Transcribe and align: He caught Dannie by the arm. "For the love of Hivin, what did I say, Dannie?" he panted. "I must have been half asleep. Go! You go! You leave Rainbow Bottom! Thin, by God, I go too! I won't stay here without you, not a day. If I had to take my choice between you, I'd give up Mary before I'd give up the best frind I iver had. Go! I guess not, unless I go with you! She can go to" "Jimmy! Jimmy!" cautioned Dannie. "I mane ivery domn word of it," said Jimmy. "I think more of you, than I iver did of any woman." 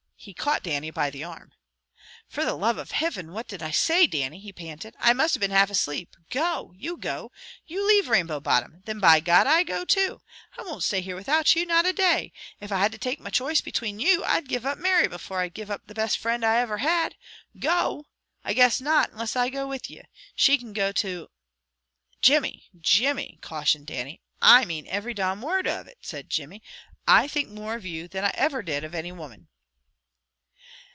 He 0.23 0.35
caught 0.35 0.61
Dannie 0.61 0.91
by 0.91 1.09
the 1.09 1.23
arm. 1.23 1.51
"For 2.27 2.45
the 2.45 2.53
love 2.53 2.77
of 2.77 2.91
Hivin, 2.91 3.31
what 3.31 3.47
did 3.47 3.63
I 3.63 3.71
say, 3.71 4.05
Dannie?" 4.05 4.37
he 4.39 4.53
panted. 4.53 4.93
"I 4.99 5.13
must 5.13 5.33
have 5.33 5.41
been 5.41 5.49
half 5.49 5.71
asleep. 5.71 6.15
Go! 6.29 6.75
You 6.77 6.95
go! 6.95 7.31
You 7.65 7.87
leave 7.87 8.07
Rainbow 8.07 8.39
Bottom! 8.39 8.83
Thin, 8.85 8.99
by 8.99 9.19
God, 9.19 9.47
I 9.47 9.63
go 9.63 9.83
too! 9.83 10.21
I 10.55 10.61
won't 10.61 10.83
stay 10.83 11.01
here 11.01 11.15
without 11.15 11.55
you, 11.55 11.65
not 11.65 11.87
a 11.87 11.91
day. 11.91 12.31
If 12.59 12.71
I 12.71 12.81
had 12.81 12.91
to 12.91 12.99
take 12.99 13.19
my 13.19 13.31
choice 13.31 13.61
between 13.61 13.99
you, 13.99 14.23
I'd 14.23 14.47
give 14.47 14.63
up 14.63 14.77
Mary 14.77 15.07
before 15.07 15.39
I'd 15.39 15.55
give 15.55 15.71
up 15.71 15.87
the 15.87 15.95
best 15.95 16.19
frind 16.19 16.45
I 16.45 16.61
iver 16.61 16.77
had. 16.77 17.15
Go! 17.57 18.05
I 18.43 18.53
guess 18.53 18.79
not, 18.79 19.09
unless 19.11 19.35
I 19.35 19.49
go 19.49 19.65
with 19.67 19.89
you! 19.89 20.03
She 20.35 20.55
can 20.59 20.71
go 20.71 20.91
to" 20.91 21.31
"Jimmy! 22.21 22.69
Jimmy!" 22.79 23.39
cautioned 23.41 23.87
Dannie. 23.87 24.21
"I 24.39 24.65
mane 24.65 24.87
ivery 24.87 25.15
domn 25.15 25.41
word 25.41 25.65
of 25.65 25.87
it," 25.87 25.97
said 26.01 26.29
Jimmy. 26.29 26.61
"I 27.07 27.27
think 27.27 27.49
more 27.49 27.73
of 27.73 27.87
you, 27.87 28.07
than 28.07 28.23
I 28.23 28.31
iver 28.37 28.61
did 28.61 28.83
of 28.83 28.93
any 28.93 29.11
woman." 29.11 29.47